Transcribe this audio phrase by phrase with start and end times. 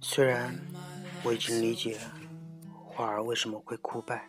[0.00, 0.58] 虽然
[1.22, 1.98] 我已经理解
[2.72, 4.28] 花儿为什么会枯败，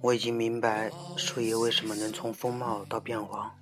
[0.00, 3.54] 我已经明白树叶为什么能从风貌到变黄，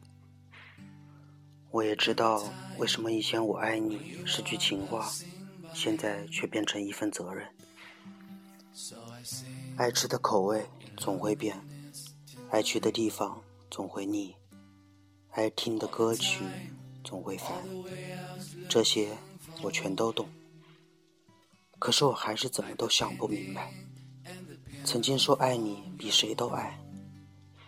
[1.73, 2.45] 我也知道
[2.79, 5.11] 为什么以前我爱你是句情话，
[5.75, 7.49] 现在却变成一份责任。
[9.77, 10.65] 爱吃的口味
[10.97, 11.61] 总会变，
[12.51, 14.37] 爱去的地方总会腻，
[15.31, 16.45] 爱听的歌曲
[17.09, 17.65] 总会烦，
[18.69, 19.17] 这些
[19.63, 20.29] 我全都懂。
[21.79, 23.73] 可是我还是怎么都想不明白，
[24.85, 26.79] 曾经说爱你比谁都爱，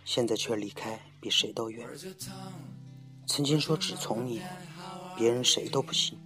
[0.05, 1.89] 现在却离开比谁都远。
[3.27, 4.43] 曾经说只从你，
[5.17, 6.19] 别人谁都不行，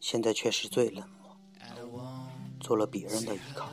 [0.00, 2.28] 现在却是最冷漠，
[2.58, 3.70] 做了别人的依靠。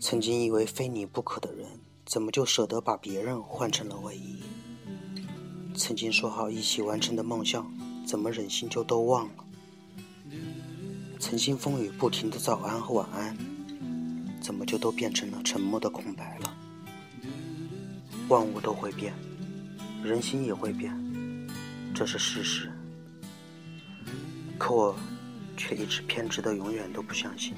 [0.00, 4.42] 曾经以为非你不可的人，怎么就舍得把别人换成了唯一？
[5.78, 7.72] 曾经说好一起完成的梦想，
[8.04, 9.44] 怎么忍心就都忘了？
[11.20, 13.36] 曾经风雨不停的早安和晚安，
[14.40, 16.56] 怎么就都变成了沉默的空白了？
[18.28, 19.14] 万物都会变，
[20.02, 20.92] 人心也会变，
[21.94, 22.72] 这是事实。
[24.58, 24.98] 可我
[25.56, 27.54] 却一直偏执的永远都不相信。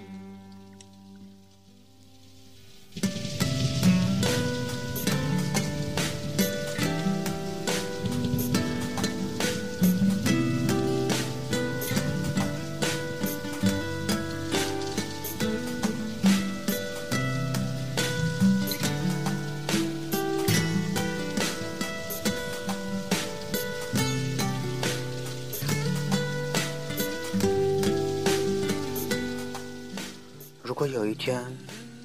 [30.80, 31.45] 如果有一天，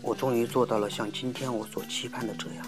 [0.02, 2.66] 我终于做到了像今天我所期盼的这样，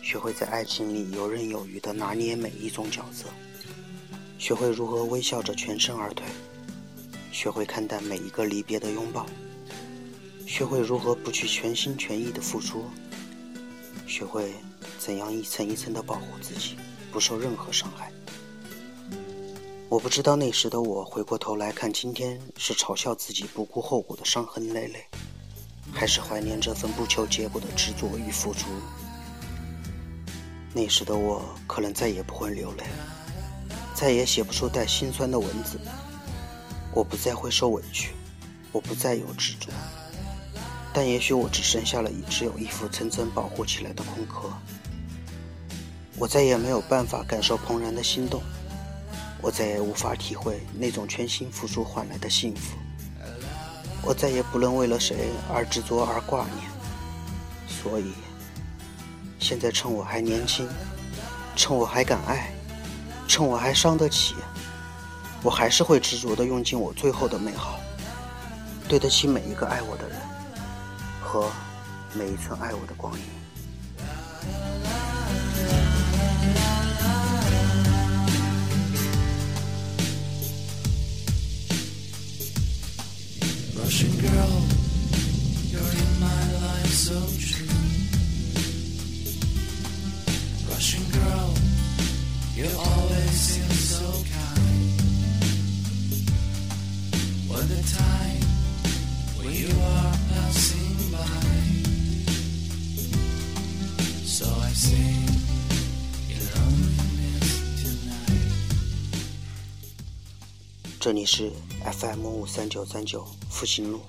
[0.00, 3.24] 学会在爱情里游刃有余地拿捏每一种角色，
[4.38, 6.24] 学会如何微笑着全身而退，
[7.32, 9.26] 学会看淡每一个离别的拥抱，
[10.46, 12.84] 学会如何不去全心全意的付出，
[14.06, 14.54] 学会
[14.96, 16.76] 怎样一层一层地保护自己，
[17.10, 18.12] 不受任何伤害。
[19.90, 25.04] 我不知道那时的我回过头来看今天，是嘲笑自己不顾后果的伤痕累累，
[25.92, 28.68] 还是怀念这份不求结果的执着与付出。
[30.72, 32.84] 那时的我可能再也不会流泪，
[33.92, 35.80] 再也写不出带心酸的文字。
[36.94, 38.12] 我不再会受委屈，
[38.70, 39.72] 我不再有执着，
[40.94, 44.52] 但也许我只剩下了一只有一副层层保护起来的空壳。
[46.16, 48.40] 我再也没有办法感受怦然的心动。
[49.42, 52.76] 我再也无法体会那种全心付出换来的幸福。
[54.02, 56.70] 我再也不能为了谁而执着而挂念。
[57.68, 58.12] 所以，
[59.38, 60.68] 现在趁我还年轻，
[61.56, 62.52] 趁我还敢爱，
[63.26, 64.34] 趁我还伤得起，
[65.42, 67.80] 我还是会执着地用尽我最后的美好，
[68.86, 70.18] 对得起每一个爱我的人
[71.22, 71.50] 和
[72.12, 73.24] 每一寸爱我的光阴。
[111.00, 111.50] 这里是
[111.98, 114.00] FM 五三九三九复兴路，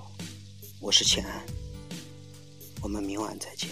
[0.78, 1.42] 我是钱安，
[2.80, 3.70] 我们明晚再见。